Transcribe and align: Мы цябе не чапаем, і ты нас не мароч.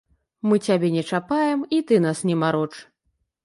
Мы 0.47 0.57
цябе 0.67 0.89
не 0.95 1.03
чапаем, 1.11 1.59
і 1.79 1.85
ты 1.91 2.03
нас 2.09 2.27
не 2.33 2.41
мароч. 2.45 2.71